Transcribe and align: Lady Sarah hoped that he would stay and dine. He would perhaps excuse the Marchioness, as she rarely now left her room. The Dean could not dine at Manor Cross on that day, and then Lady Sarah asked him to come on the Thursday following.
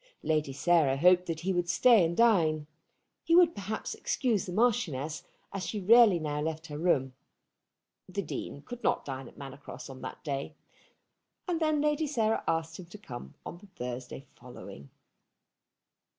Lady 0.23 0.51
Sarah 0.51 0.97
hoped 0.97 1.27
that 1.27 1.41
he 1.41 1.53
would 1.53 1.69
stay 1.69 2.03
and 2.03 2.17
dine. 2.17 2.65
He 3.23 3.35
would 3.35 3.53
perhaps 3.53 3.93
excuse 3.93 4.47
the 4.47 4.51
Marchioness, 4.51 5.21
as 5.53 5.63
she 5.63 5.79
rarely 5.79 6.17
now 6.17 6.41
left 6.41 6.65
her 6.65 6.77
room. 6.79 7.13
The 8.09 8.23
Dean 8.23 8.63
could 8.63 8.81
not 8.83 9.05
dine 9.05 9.27
at 9.27 9.37
Manor 9.37 9.57
Cross 9.57 9.91
on 9.91 10.01
that 10.01 10.23
day, 10.23 10.55
and 11.47 11.59
then 11.59 11.81
Lady 11.81 12.07
Sarah 12.07 12.43
asked 12.47 12.79
him 12.79 12.87
to 12.87 12.97
come 12.97 13.35
on 13.45 13.59
the 13.59 13.67
Thursday 13.67 14.25
following. 14.33 14.89